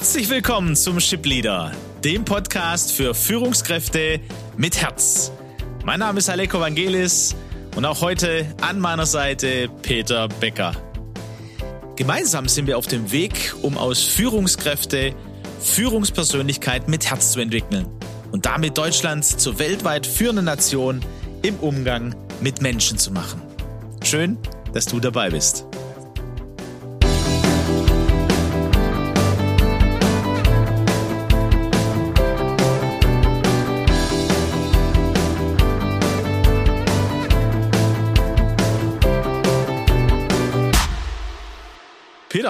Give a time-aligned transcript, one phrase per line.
[0.00, 4.18] Herzlich willkommen zum Ship Leader, dem Podcast für Führungskräfte
[4.56, 5.30] mit Herz.
[5.84, 7.36] Mein Name ist Aleko Vangelis
[7.76, 10.72] und auch heute an meiner Seite Peter Becker.
[11.96, 15.14] Gemeinsam sind wir auf dem Weg, um aus Führungskräfte
[15.60, 17.86] Führungspersönlichkeit mit Herz zu entwickeln
[18.32, 21.02] und damit Deutschland zur weltweit führenden Nation
[21.42, 23.42] im Umgang mit Menschen zu machen.
[24.02, 24.38] Schön,
[24.72, 25.66] dass du dabei bist.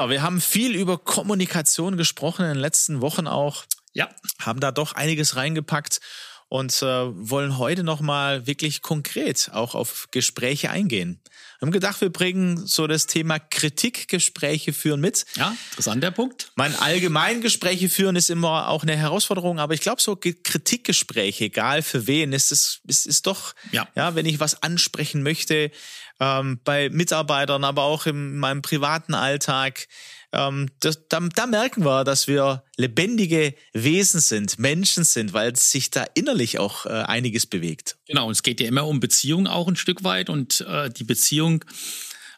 [0.00, 3.64] Peter, wir haben viel über Kommunikation gesprochen in den letzten Wochen auch.
[3.92, 4.08] Ja.
[4.38, 6.00] Haben da doch einiges reingepackt
[6.48, 11.20] und äh, wollen heute nochmal wirklich konkret auch auf Gespräche eingehen.
[11.60, 15.26] Wir haben gedacht, wir bringen so das Thema Kritikgespräche führen mit.
[15.36, 16.50] Ja, interessant der Punkt.
[16.54, 21.82] Mein allgemein Gespräche führen ist immer auch eine Herausforderung, aber ich glaube, so Kritikgespräche, egal
[21.82, 23.86] für wen, ist es ist, ist doch, ja.
[23.94, 25.70] ja, wenn ich was ansprechen möchte,
[26.18, 29.86] ähm, bei Mitarbeitern, aber auch in meinem privaten Alltag.
[30.32, 35.90] Ähm, das, da, da merken wir, dass wir lebendige Wesen sind, Menschen sind, weil sich
[35.90, 37.96] da innerlich auch äh, einiges bewegt.
[38.06, 41.04] Genau, und es geht ja immer um Beziehung auch ein Stück weit und äh, die
[41.04, 41.64] Beziehung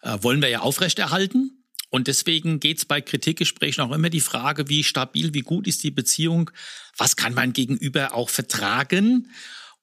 [0.03, 1.62] äh, wollen wir ja aufrechterhalten.
[1.91, 5.91] Und deswegen geht's bei Kritikgesprächen auch immer die Frage, wie stabil, wie gut ist die
[5.91, 6.51] Beziehung,
[6.97, 9.29] was kann man gegenüber auch vertragen,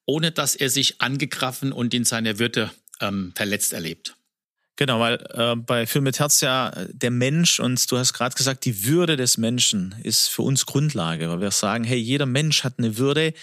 [0.06, 4.16] ohne dass er sich angegriffen und in seiner Würde ähm, verletzt erlebt.
[4.80, 8.34] Genau, weil äh, bei Film mit Herz ja äh, der Mensch und du hast gerade
[8.34, 12.64] gesagt, die Würde des Menschen ist für uns Grundlage, weil wir sagen, hey, jeder Mensch
[12.64, 13.34] hat eine Würde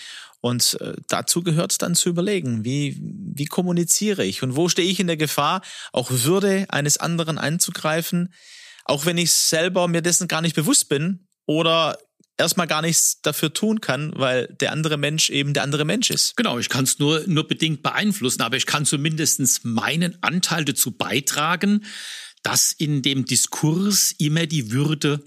[0.41, 4.89] und äh, dazu gehört es dann zu überlegen, wie, wie kommuniziere ich und wo stehe
[4.89, 5.61] ich in der Gefahr,
[5.93, 8.33] auch Würde eines anderen einzugreifen,
[8.87, 11.99] auch wenn ich selber mir dessen gar nicht bewusst bin oder
[12.39, 16.37] erstmal gar nichts dafür tun kann, weil der andere Mensch eben der andere Mensch ist.
[16.37, 20.91] Genau, ich kann es nur, nur bedingt beeinflussen, aber ich kann zumindest meinen Anteil dazu
[20.91, 21.85] beitragen,
[22.43, 25.25] dass in dem Diskurs immer die Würde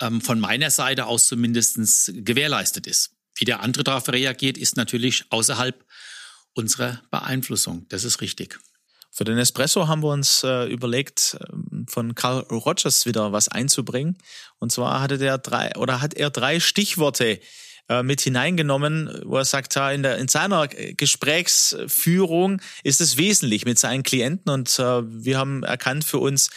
[0.00, 3.10] ähm, von meiner Seite aus zumindest gewährleistet ist.
[3.34, 5.84] Wie der andere darauf reagiert, ist natürlich außerhalb
[6.54, 7.86] unserer Beeinflussung.
[7.88, 8.58] Das ist richtig.
[9.14, 14.16] Für den Espresso haben wir uns äh, überlegt, ähm, von Carl Rogers wieder was einzubringen.
[14.58, 17.38] Und zwar hatte der drei oder hat er drei Stichworte
[17.90, 23.78] äh, mit hineingenommen, wo er sagt, in, der, in seiner Gesprächsführung ist es wesentlich mit
[23.78, 26.48] seinen Klienten und äh, wir haben erkannt für uns,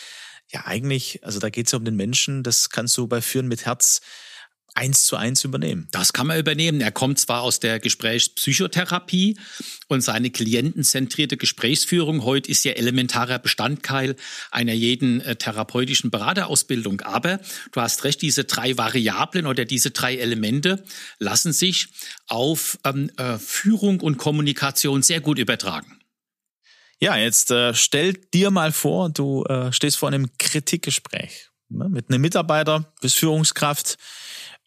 [0.47, 3.47] ja eigentlich, also da geht es ja um den Menschen, das kannst du bei Führen
[3.47, 3.99] mit Herz
[4.73, 5.87] eins zu eins übernehmen.
[5.91, 6.81] Das kann man übernehmen.
[6.81, 9.39] Er kommt zwar aus der Gesprächspsychotherapie
[9.87, 14.15] und seine klientenzentrierte Gesprächsführung heute ist ja elementarer Bestandteil
[14.51, 17.01] einer jeden äh, therapeutischen Beraterausbildung.
[17.01, 17.39] Aber
[17.71, 20.83] du hast recht, diese drei Variablen oder diese drei Elemente
[21.19, 21.87] lassen sich
[22.27, 25.99] auf ähm, äh, Führung und Kommunikation sehr gut übertragen.
[26.99, 32.09] Ja, jetzt äh, stell dir mal vor, du äh, stehst vor einem Kritikgespräch ne, mit
[32.09, 33.97] einem Mitarbeiter, bist Führungskraft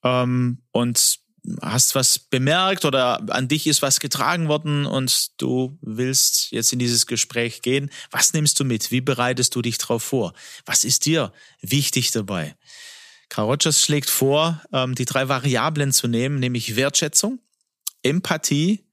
[0.04, 1.20] ähm, und
[1.62, 6.78] hast was bemerkt oder an dich ist was getragen worden und du willst jetzt in
[6.78, 7.90] dieses Gespräch gehen.
[8.10, 8.90] Was nimmst du mit?
[8.90, 10.34] Wie bereitest du dich darauf vor?
[10.66, 12.56] Was ist dir wichtig dabei?
[13.28, 17.40] Karl Rogers schlägt vor, ähm, die drei Variablen zu nehmen, nämlich Wertschätzung,
[18.02, 18.84] Empathie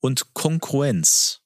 [0.00, 1.40] und Konkurrenz.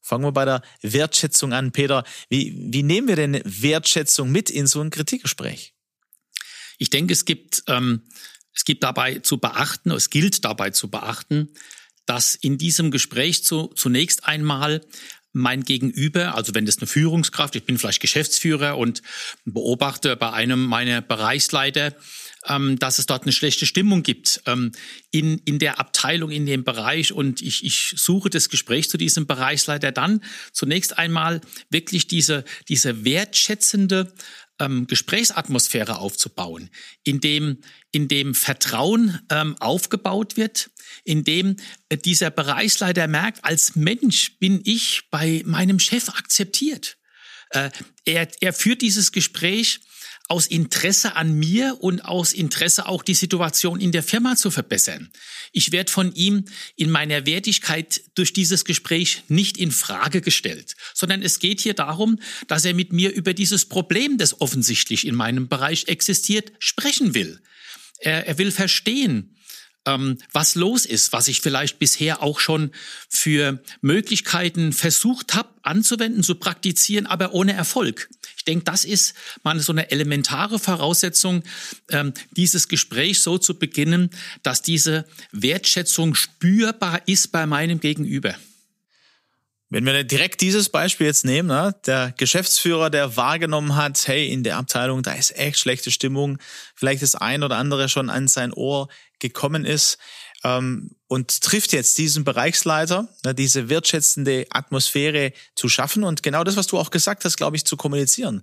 [0.00, 1.72] Fangen wir bei der Wertschätzung an.
[1.72, 5.74] Peter, wie, wie nehmen wir denn Wertschätzung mit in so ein Kritikgespräch?
[6.78, 8.02] Ich denke, es gibt ähm,
[8.54, 11.50] es gibt dabei zu beachten, es gilt dabei zu beachten,
[12.06, 14.82] dass in diesem Gespräch zu, zunächst einmal
[15.32, 19.02] mein Gegenüber, also wenn das eine Führungskraft, ich bin vielleicht Geschäftsführer und
[19.44, 21.94] beobachte bei einem meiner Bereichsleiter,
[22.46, 24.70] ähm, dass es dort eine schlechte Stimmung gibt ähm,
[25.10, 29.26] in, in der Abteilung, in dem Bereich und ich, ich suche das Gespräch zu diesem
[29.26, 30.20] Bereichsleiter dann
[30.52, 34.12] zunächst einmal wirklich diese, diese wertschätzende
[34.60, 36.70] ähm, Gesprächsatmosphäre aufzubauen,
[37.02, 37.58] in dem,
[37.90, 40.70] in dem Vertrauen ähm, aufgebaut wird,
[41.04, 41.56] in dem
[41.88, 46.98] äh, dieser Bereichsleiter merkt, als Mensch bin ich bei meinem Chef akzeptiert.
[47.50, 47.70] Äh,
[48.04, 49.80] er, er führt dieses Gespräch
[50.28, 55.10] aus Interesse an mir und aus Interesse auch die Situation in der Firma zu verbessern.
[55.52, 61.22] Ich werde von ihm in meiner Wertigkeit durch dieses Gespräch nicht in Frage gestellt, sondern
[61.22, 62.18] es geht hier darum,
[62.48, 67.40] dass er mit mir über dieses Problem, das offensichtlich in meinem Bereich existiert, sprechen will.
[67.98, 69.36] Er, er will verstehen,
[69.86, 72.70] ähm, was los ist, was ich vielleicht bisher auch schon
[73.08, 78.08] für Möglichkeiten versucht habe anzuwenden, zu praktizieren, aber ohne Erfolg.
[78.36, 81.42] Ich denke, das ist mal so eine elementare Voraussetzung,
[81.90, 84.10] ähm, dieses Gespräch so zu beginnen,
[84.42, 88.34] dass diese Wertschätzung spürbar ist bei meinem Gegenüber.
[89.70, 91.74] Wenn wir direkt dieses Beispiel jetzt nehmen, ne?
[91.86, 96.38] der Geschäftsführer, der wahrgenommen hat, hey, in der Abteilung, da ist echt schlechte Stimmung,
[96.76, 98.88] vielleicht das ein oder andere schon an sein Ohr
[99.18, 99.98] gekommen ist
[100.44, 106.66] und trifft jetzt diesen Bereichsleiter, ne, diese wertschätzende Atmosphäre zu schaffen und genau das, was
[106.66, 108.42] du auch gesagt hast, glaube ich, zu kommunizieren,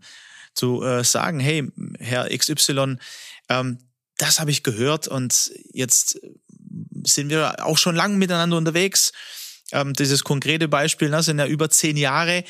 [0.54, 1.70] zu äh, sagen, hey,
[2.00, 2.98] Herr XY,
[3.50, 3.78] ähm,
[4.18, 6.20] das habe ich gehört und jetzt
[7.04, 9.12] sind wir auch schon lange miteinander unterwegs.
[9.72, 12.44] Ähm, dieses konkrete Beispiel ne, sind ja über zehn Jahre,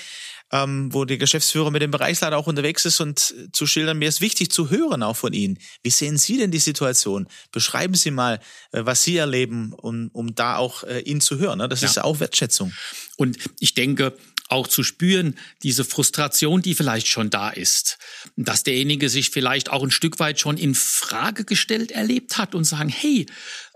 [0.51, 4.21] ähm, wo der Geschäftsführer mit dem Bereichsleiter auch unterwegs ist und zu schildern, mir ist
[4.21, 5.57] wichtig zu hören auch von Ihnen.
[5.83, 7.27] Wie sehen Sie denn die Situation?
[7.51, 8.39] Beschreiben Sie mal,
[8.71, 11.59] äh, was Sie erleben, um, um da auch äh, ihn zu hören.
[11.59, 11.69] Ne?
[11.69, 11.87] Das ja.
[11.87, 12.73] ist ja auch Wertschätzung.
[13.17, 14.17] Und ich denke,
[14.51, 17.97] auch zu spüren, diese Frustration, die vielleicht schon da ist,
[18.35, 22.65] dass derjenige sich vielleicht auch ein Stück weit schon in Frage gestellt erlebt hat und
[22.65, 23.27] sagen, hey,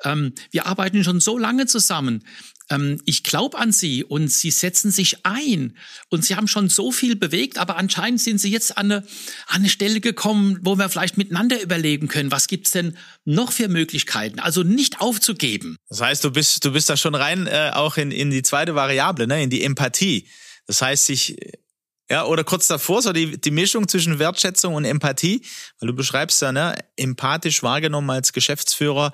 [0.03, 2.25] ähm, wir arbeiten schon so lange zusammen,
[2.69, 5.77] ähm, ich glaube an sie und sie setzen sich ein
[6.09, 9.01] und sie haben schon so viel bewegt, aber anscheinend sind sie jetzt an eine,
[9.47, 13.67] an eine Stelle gekommen, wo wir vielleicht miteinander überlegen können, was gibt's denn noch für
[13.67, 14.39] Möglichkeiten?
[14.39, 15.77] Also nicht aufzugeben.
[15.89, 18.75] Das heißt, du bist, du bist da schon rein äh, auch in, in die zweite
[18.75, 19.43] Variable, ne?
[19.43, 20.27] in die Empathie.
[20.67, 21.37] Das heißt, sich
[22.09, 25.41] ja, oder kurz davor, so die, die Mischung zwischen Wertschätzung und Empathie,
[25.79, 29.11] weil du beschreibst ja, ne, empathisch wahrgenommen als Geschäftsführer,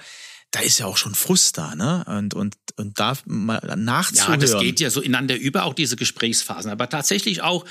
[0.52, 2.04] da ist ja auch schon Frust da, ne?
[2.08, 4.42] Und, und, und da mal nachzuhören.
[4.42, 6.70] Ja, das geht ja so ineinander über, auch diese Gesprächsphasen.
[6.70, 7.66] Aber tatsächlich auch,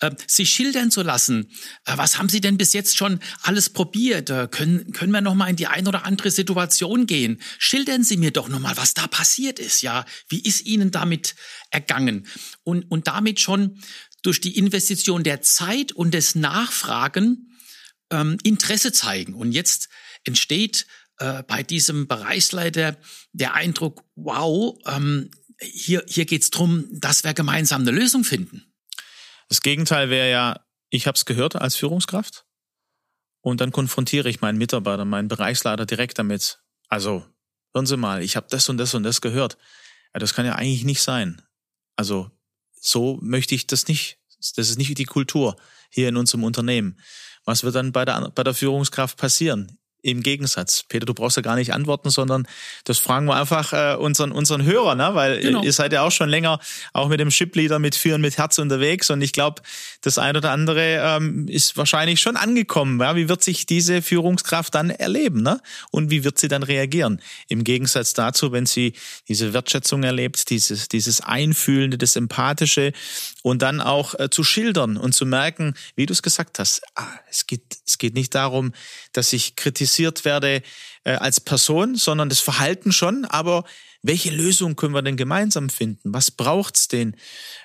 [0.00, 1.50] äh, sich schildern zu lassen.
[1.84, 4.30] Äh, was haben Sie denn bis jetzt schon alles probiert?
[4.30, 7.38] Äh, können, können wir noch mal in die ein oder andere Situation gehen?
[7.58, 10.06] Schildern Sie mir doch noch mal, was da passiert ist, ja?
[10.28, 11.34] Wie ist Ihnen damit
[11.70, 12.26] ergangen?
[12.64, 13.78] Und, und damit schon
[14.22, 17.58] durch die Investition der Zeit und des Nachfragen
[18.10, 19.34] ähm, Interesse zeigen.
[19.34, 19.90] Und jetzt
[20.24, 20.86] entsteht
[21.18, 22.96] äh, bei diesem Bereichsleiter
[23.32, 25.30] der Eindruck, wow, ähm,
[25.60, 28.72] hier, hier geht es darum, dass wir gemeinsam eine Lösung finden.
[29.48, 32.46] Das Gegenteil wäre ja, ich habe es gehört als Führungskraft
[33.40, 36.60] und dann konfrontiere ich meinen Mitarbeiter, meinen Bereichsleiter direkt damit.
[36.88, 37.26] Also,
[37.74, 39.58] hören Sie mal, ich habe das und das und das gehört.
[40.14, 41.42] Ja, das kann ja eigentlich nicht sein.
[41.96, 42.30] Also,
[42.80, 44.18] so möchte ich das nicht.
[44.38, 45.56] Das ist nicht die Kultur
[45.88, 46.98] hier in unserem Unternehmen.
[47.44, 49.78] Was wird dann bei der, bei der Führungskraft passieren?
[50.02, 50.84] Im Gegensatz.
[50.88, 52.46] Peter, du brauchst ja gar nicht antworten, sondern
[52.84, 55.10] das fragen wir einfach äh, unseren, unseren Hörer, ne?
[55.14, 55.62] weil genau.
[55.62, 56.58] ihr seid ja auch schon länger
[56.92, 59.62] auch mit dem Shipleader mit Führen mit Herz unterwegs und ich glaube,
[60.00, 63.00] das eine oder andere ähm, ist wahrscheinlich schon angekommen.
[63.00, 63.14] Ja?
[63.14, 65.60] Wie wird sich diese Führungskraft dann erleben ne?
[65.90, 67.20] und wie wird sie dann reagieren?
[67.48, 68.94] Im Gegensatz dazu, wenn sie
[69.28, 72.92] diese Wertschätzung erlebt, dieses, dieses Einfühlende, das Empathische
[73.42, 77.06] und dann auch äh, zu schildern und zu merken, wie du es gesagt hast, ah,
[77.30, 78.72] es, geht, es geht nicht darum,
[79.12, 80.62] dass ich kritisiere, kritisiert werde
[81.04, 83.64] äh, als Person, sondern das Verhalten schon, aber
[84.02, 86.12] welche Lösung können wir denn gemeinsam finden?
[86.12, 87.14] Was braucht's denn?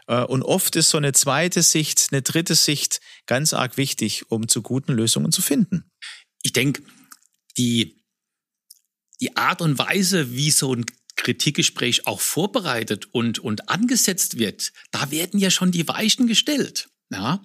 [0.07, 4.47] Äh, und oft ist so eine zweite Sicht, eine dritte Sicht ganz arg wichtig, um
[4.47, 5.89] zu guten Lösungen zu finden.
[6.43, 6.83] Ich denke,
[7.57, 8.03] die,
[9.19, 10.85] die Art und Weise, wie so ein
[11.15, 16.89] Kritikgespräch auch vorbereitet und, und angesetzt wird, da werden ja schon die Weichen gestellt.
[17.09, 17.43] Ja?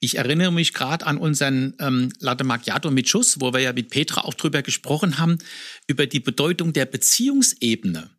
[0.00, 3.90] Ich erinnere mich gerade an unseren ähm, Latte Macchiato mit Schuss, wo wir ja mit
[3.90, 5.38] Petra auch drüber gesprochen haben,
[5.88, 8.10] über die Bedeutung der Beziehungsebene.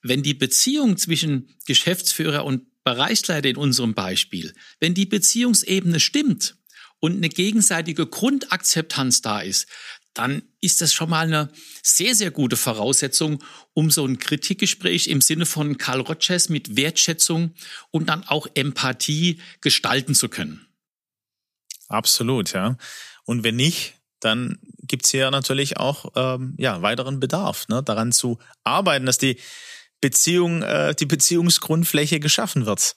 [0.00, 6.56] Wenn die Beziehung zwischen Geschäftsführer und Bereichsleiter in unserem Beispiel, wenn die Beziehungsebene stimmt
[7.00, 9.66] und eine gegenseitige Grundakzeptanz da ist,
[10.12, 11.50] dann ist das schon mal eine
[11.82, 13.42] sehr, sehr gute Voraussetzung,
[13.72, 17.54] um so ein Kritikgespräch im Sinne von Karl Rogers mit Wertschätzung
[17.90, 20.64] und dann auch Empathie gestalten zu können.
[21.88, 22.76] Absolut, ja.
[23.24, 28.38] Und wenn nicht, dann gibt's hier natürlich auch ähm, ja, weiteren Bedarf, ne, daran zu
[28.62, 29.38] arbeiten, dass die
[30.00, 32.96] Beziehung, äh, die Beziehungsgrundfläche geschaffen wird.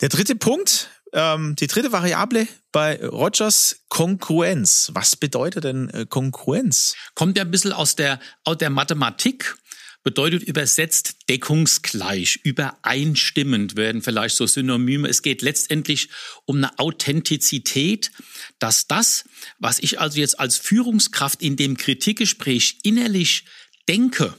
[0.00, 4.90] Der dritte Punkt, ähm, die dritte Variable bei Rogers, Konkurrenz.
[4.94, 6.96] Was bedeutet denn äh, Konkurrenz?
[7.14, 9.56] Kommt ja ein bisschen aus der, aus der Mathematik
[10.04, 15.08] bedeutet übersetzt deckungsgleich, übereinstimmend werden vielleicht so Synonyme.
[15.08, 16.10] Es geht letztendlich
[16.44, 18.12] um eine Authentizität,
[18.58, 19.24] dass das,
[19.58, 23.46] was ich also jetzt als Führungskraft in dem Kritikgespräch innerlich
[23.88, 24.38] denke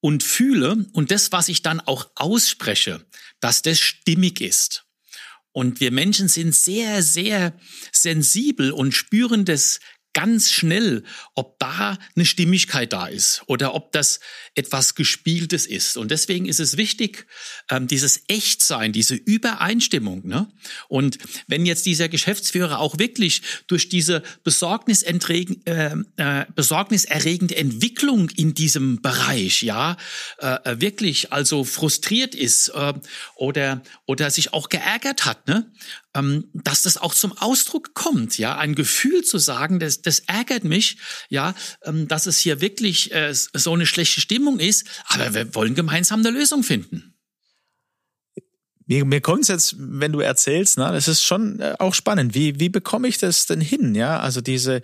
[0.00, 3.06] und fühle und das, was ich dann auch ausspreche,
[3.40, 4.84] dass das stimmig ist.
[5.52, 7.58] Und wir Menschen sind sehr, sehr
[7.90, 9.80] sensibel und spüren das
[10.16, 11.04] ganz schnell,
[11.34, 14.20] ob da eine Stimmigkeit da ist oder ob das
[14.54, 15.98] etwas Gespieltes ist.
[15.98, 17.26] Und deswegen ist es wichtig,
[17.70, 20.26] ähm, dieses Echtsein, diese Übereinstimmung.
[20.26, 20.50] Ne?
[20.88, 21.18] Und
[21.48, 29.62] wenn jetzt dieser Geschäftsführer auch wirklich durch diese äh, äh, besorgniserregende Entwicklung in diesem Bereich,
[29.62, 29.98] ja,
[30.38, 32.94] äh, äh, wirklich also frustriert ist äh,
[33.34, 35.70] oder oder sich auch geärgert hat, ne,
[36.16, 40.64] ähm, dass das auch zum Ausdruck kommt, ja, ein Gefühl zu sagen, das, das ärgert
[40.64, 41.54] mich, ja,
[41.84, 46.20] ähm, dass es hier wirklich äh, so eine schlechte Stimmung ist, aber wir wollen gemeinsam
[46.20, 47.14] eine Lösung finden.
[48.86, 52.34] Mir, mir kommt es jetzt, wenn du erzählst, ne, das ist schon äh, auch spannend.
[52.34, 53.94] Wie, wie bekomme ich das denn hin?
[53.94, 54.80] Ja, also diese,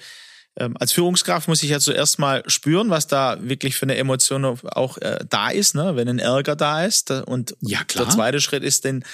[0.57, 4.45] ähm, als Führungskraft muss ich ja zuerst mal spüren, was da wirklich für eine Emotion
[4.45, 7.11] auch äh, da ist, ne, wenn ein Ärger da ist.
[7.11, 8.05] Und ja, klar.
[8.05, 9.05] der zweite Schritt ist, den,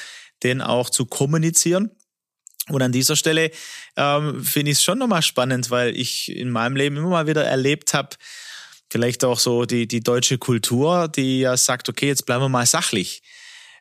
[0.42, 1.90] den auch zu kommunizieren.
[2.68, 3.50] Und an dieser Stelle
[3.96, 7.44] ähm, finde ich es schon nochmal spannend, weil ich in meinem Leben immer mal wieder
[7.44, 8.10] erlebt habe,
[8.90, 12.66] vielleicht auch so die, die deutsche Kultur, die ja sagt, okay, jetzt bleiben wir mal
[12.66, 13.22] sachlich.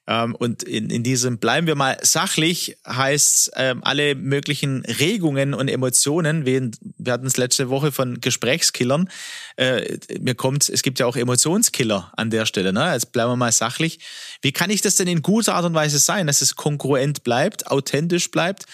[0.07, 5.67] Ähm, und in, in diesem bleiben wir mal sachlich heißt ähm, alle möglichen Regungen und
[5.67, 6.45] Emotionen.
[6.45, 9.09] Wir, wir hatten es letzte Woche von Gesprächskillern.
[9.57, 12.71] Äh, mir kommt, es gibt ja auch Emotionskiller an der Stelle.
[12.71, 12.91] Ne?
[12.93, 13.99] Jetzt bleiben wir mal sachlich.
[14.41, 17.67] Wie kann ich das denn in guter Art und Weise sein, dass es kongruent bleibt,
[17.67, 18.65] authentisch bleibt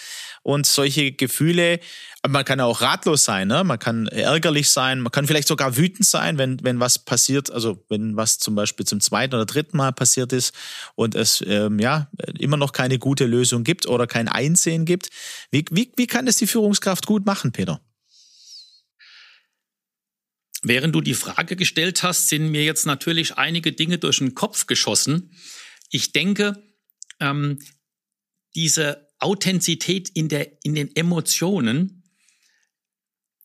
[0.42, 1.80] und solche Gefühle
[2.28, 3.64] man kann auch ratlos sein, ne?
[3.64, 7.84] man kann ärgerlich sein, man kann vielleicht sogar wütend sein, wenn, wenn was passiert, also
[7.88, 10.54] wenn was zum Beispiel zum zweiten oder dritten Mal passiert ist
[10.94, 15.10] und es ähm, ja immer noch keine gute Lösung gibt oder kein Einsehen gibt.
[15.50, 17.80] Wie, wie, wie kann es die Führungskraft gut machen, Peter?
[20.62, 24.66] Während du die Frage gestellt hast, sind mir jetzt natürlich einige Dinge durch den Kopf
[24.66, 25.36] geschossen.
[25.90, 26.62] Ich denke,
[27.20, 27.58] ähm,
[28.54, 32.03] diese Authentizität in, der, in den Emotionen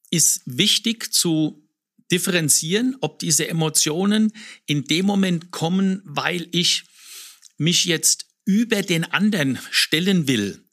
[0.10, 1.68] ist wichtig zu
[2.12, 4.34] differenzieren, ob diese Emotionen
[4.66, 6.86] in dem Moment kommen, weil ich
[7.58, 10.64] mich jetzt über den anderen stellen will,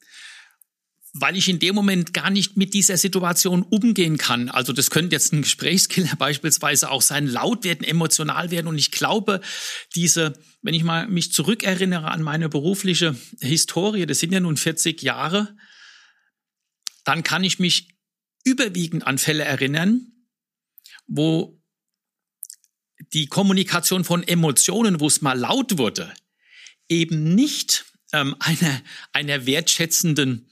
[1.13, 4.49] weil ich in dem Moment gar nicht mit dieser Situation umgehen kann.
[4.49, 8.67] Also das könnte jetzt ein Gesprächskiller beispielsweise auch sein, laut werden, emotional werden.
[8.67, 9.41] Und ich glaube,
[9.95, 15.01] diese, wenn ich mal mich zurückerinnere an meine berufliche Historie, das sind ja nun 40
[15.03, 15.55] Jahre,
[17.03, 17.96] dann kann ich mich
[18.43, 20.11] überwiegend an Fälle erinnern,
[21.07, 21.61] wo
[23.13, 26.13] die Kommunikation von Emotionen, wo es mal laut wurde,
[26.89, 28.81] eben nicht ähm, einer,
[29.13, 30.49] einer wertschätzenden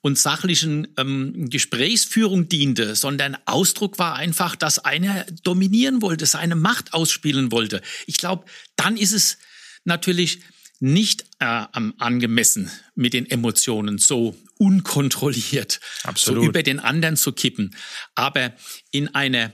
[0.00, 6.92] und sachlichen ähm, Gesprächsführung diente, sondern Ausdruck war einfach, dass einer dominieren wollte, seine Macht
[6.92, 7.82] ausspielen wollte.
[8.06, 8.44] Ich glaube,
[8.76, 9.38] dann ist es
[9.84, 10.40] natürlich
[10.80, 11.64] nicht äh,
[11.98, 16.42] angemessen mit den Emotionen so unkontrolliert, Absolut.
[16.42, 17.74] so über den anderen zu kippen.
[18.14, 18.52] Aber
[18.90, 19.52] in einer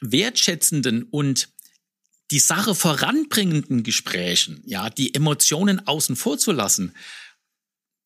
[0.00, 1.48] wertschätzenden und
[2.30, 6.94] die Sache voranbringenden Gesprächen, ja, die Emotionen außen vor zu lassen,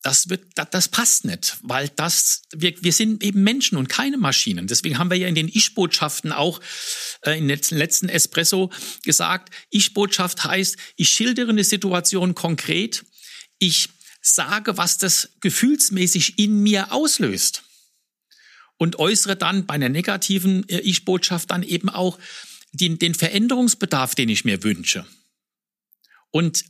[0.05, 4.17] das wird, das, das passt nicht, weil das, wir, wir sind eben Menschen und keine
[4.17, 4.67] Maschinen.
[4.67, 6.61] Deswegen haben wir ja in den Ich-Botschaften auch
[7.23, 8.71] äh, in letzten, letzten Espresso
[9.03, 13.03] gesagt, Ich-Botschaft heißt, ich schildere eine Situation konkret,
[13.57, 13.89] ich
[14.25, 17.63] sage, was das gefühlsmäßig in mir auslöst
[18.77, 22.19] und äußere dann bei einer negativen äh, Ich-Botschaft dann eben auch
[22.71, 25.05] den, den Veränderungsbedarf, den ich mir wünsche.
[26.31, 26.65] Und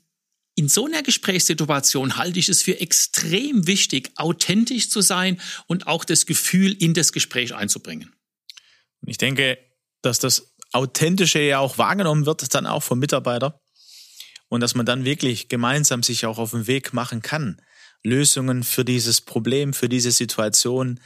[0.55, 6.05] in so einer Gesprächssituation halte ich es für extrem wichtig, authentisch zu sein und auch
[6.05, 8.13] das Gefühl in das Gespräch einzubringen.
[9.05, 9.57] Ich denke,
[10.01, 13.61] dass das Authentische ja auch wahrgenommen wird, dann auch vom Mitarbeiter.
[14.47, 17.61] Und dass man dann wirklich gemeinsam sich auch auf den Weg machen kann,
[18.03, 20.99] Lösungen für dieses Problem, für diese Situation,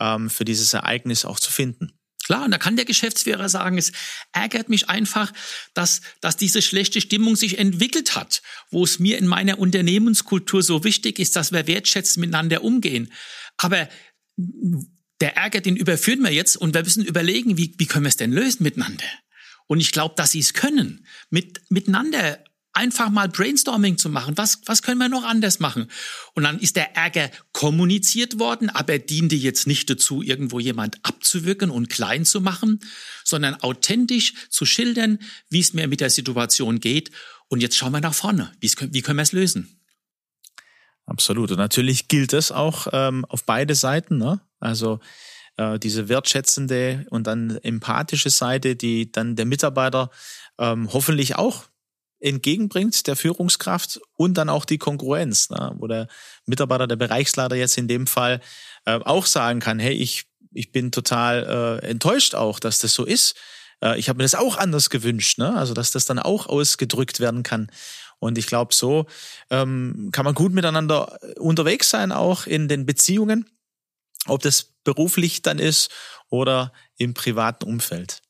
[0.00, 1.98] ähm, für dieses Ereignis auch zu finden.
[2.24, 3.92] Klar, und da kann der Geschäftsführer sagen, es
[4.32, 5.30] ärgert mich einfach,
[5.74, 10.84] dass, dass diese schlechte Stimmung sich entwickelt hat, wo es mir in meiner Unternehmenskultur so
[10.84, 13.12] wichtig ist, dass wir wertschätzen miteinander umgehen.
[13.58, 13.88] Aber
[15.20, 18.16] der Ärger, den überführen wir jetzt und wir müssen überlegen, wie, wie können wir es
[18.16, 19.04] denn lösen miteinander?
[19.66, 22.42] Und ich glaube, dass sie es können, mit, miteinander
[22.74, 24.36] einfach mal Brainstorming zu machen.
[24.36, 25.88] Was, was können wir noch anders machen?
[26.34, 30.98] Und dann ist der Ärger kommuniziert worden, aber er diente jetzt nicht dazu, irgendwo jemand
[31.04, 32.80] abzuwirken und klein zu machen,
[33.24, 37.10] sondern authentisch zu schildern, wie es mir mit der Situation geht.
[37.48, 38.52] Und jetzt schauen wir nach vorne.
[38.60, 39.80] Wie, wie können wir es lösen?
[41.06, 41.50] Absolut.
[41.50, 44.16] Und natürlich gilt es auch ähm, auf beide Seiten.
[44.16, 44.40] Ne?
[44.58, 45.00] Also
[45.56, 50.10] äh, diese wertschätzende und dann empathische Seite, die dann der Mitarbeiter
[50.58, 51.64] ähm, hoffentlich auch
[52.24, 55.74] entgegenbringt, der Führungskraft und dann auch die Konkurrenz, ne?
[55.78, 56.08] wo der
[56.46, 58.40] Mitarbeiter, der Bereichsleiter jetzt in dem Fall
[58.86, 63.04] äh, auch sagen kann, hey, ich ich bin total äh, enttäuscht auch, dass das so
[63.04, 63.34] ist.
[63.82, 65.54] Äh, ich habe mir das auch anders gewünscht, ne?
[65.54, 67.70] also dass das dann auch ausgedrückt werden kann.
[68.20, 69.06] Und ich glaube, so
[69.50, 73.50] ähm, kann man gut miteinander unterwegs sein, auch in den Beziehungen,
[74.26, 75.90] ob das beruflich dann ist
[76.30, 78.22] oder im privaten Umfeld.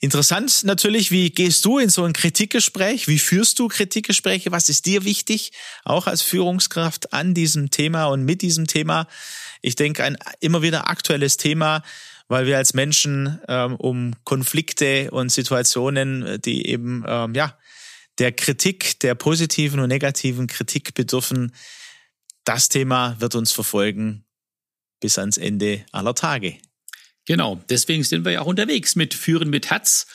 [0.00, 3.08] Interessant natürlich, wie gehst du in so ein Kritikgespräch?
[3.08, 4.52] Wie führst du Kritikgespräche?
[4.52, 5.52] Was ist dir wichtig,
[5.84, 9.06] auch als Führungskraft an diesem Thema und mit diesem Thema?
[9.62, 11.82] Ich denke, ein immer wieder aktuelles Thema,
[12.28, 17.56] weil wir als Menschen ähm, um Konflikte und Situationen, die eben ähm, ja
[18.18, 21.52] der Kritik, der positiven und negativen Kritik bedürfen,
[22.44, 24.24] das Thema wird uns verfolgen
[25.00, 26.58] bis ans Ende aller Tage.
[27.26, 30.06] Genau, deswegen sind wir ja auch unterwegs mit Führen mit Herz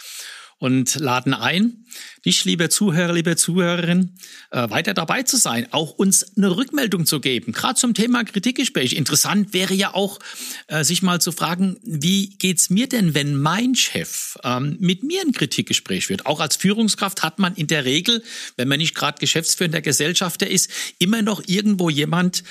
[0.59, 1.85] und laden ein,
[2.25, 4.15] dich, liebe Zuhörer, liebe Zuhörerin,
[4.51, 8.93] äh, weiter dabei zu sein, auch uns eine Rückmeldung zu geben, gerade zum Thema Kritikgespräch.
[8.93, 10.19] Interessant wäre ja auch,
[10.67, 15.21] äh, sich mal zu fragen, wie geht's mir denn, wenn mein Chef ähm, mit mir
[15.21, 16.25] ein Kritikgespräch führt?
[16.25, 18.23] Auch als Führungskraft hat man in der Regel,
[18.57, 22.43] wenn man nicht gerade Geschäftsführer Gesellschafter ist, immer noch irgendwo jemand,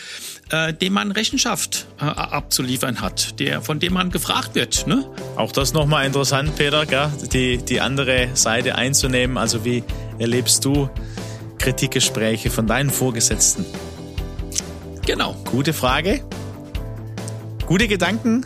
[0.50, 4.86] äh, dem man Rechenschaft äh, abzuliefern hat, der von dem man gefragt wird.
[4.86, 5.06] Ne?
[5.36, 7.12] Auch das nochmal interessant, Peter, gell?
[7.32, 9.36] Die, die andere Seite einzunehmen.
[9.36, 9.82] Also wie
[10.18, 10.88] erlebst du
[11.58, 13.64] Kritikgespräche von deinen Vorgesetzten?
[15.04, 15.34] Genau.
[15.50, 16.22] Gute Frage.
[17.66, 18.44] Gute Gedanken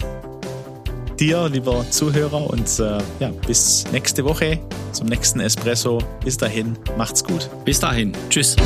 [1.21, 2.51] dir, lieber Zuhörer.
[2.51, 4.59] Und äh, ja, bis nächste Woche
[4.93, 5.99] zum nächsten Espresso.
[6.25, 7.49] Bis dahin, macht's gut.
[7.65, 8.13] Bis dahin.
[8.31, 8.57] Tschüss.